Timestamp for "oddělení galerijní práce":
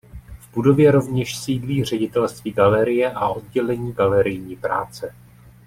3.29-5.13